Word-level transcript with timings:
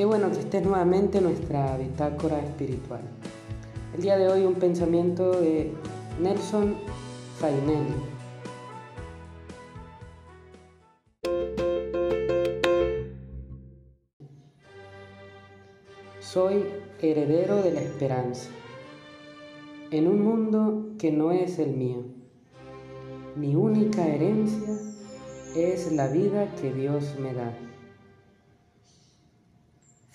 Qué 0.00 0.06
bueno 0.06 0.30
que 0.30 0.38
estés 0.38 0.64
nuevamente 0.64 1.18
en 1.18 1.24
nuestra 1.24 1.76
bitácora 1.76 2.40
espiritual. 2.40 3.02
El 3.94 4.00
día 4.00 4.16
de 4.16 4.28
hoy 4.28 4.46
un 4.46 4.54
pensamiento 4.54 5.30
de 5.32 5.72
Nelson 6.18 6.74
Fainelli. 7.38 7.92
Soy 16.18 16.64
heredero 17.02 17.60
de 17.60 17.72
la 17.72 17.82
esperanza 17.82 18.48
en 19.90 20.08
un 20.08 20.24
mundo 20.24 20.94
que 20.98 21.12
no 21.12 21.30
es 21.30 21.58
el 21.58 21.76
mío. 21.76 22.04
Mi 23.36 23.54
única 23.54 24.08
herencia 24.08 24.78
es 25.54 25.92
la 25.92 26.08
vida 26.08 26.54
que 26.54 26.72
Dios 26.72 27.16
me 27.20 27.34
da. 27.34 27.52